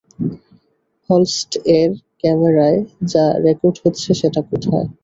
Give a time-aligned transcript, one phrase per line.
[1.09, 1.89] হলস্ট-এর
[2.21, 2.79] ক্যামেরায়
[3.11, 4.87] যা রেকর্ড হচ্ছে, সেটা কোথায়?